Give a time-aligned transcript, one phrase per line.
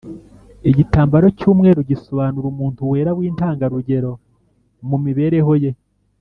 [0.69, 4.11] igitambaro cy’umweru gisobanura umuntu wera w’intangarugero
[4.89, 5.71] mu mibereho ye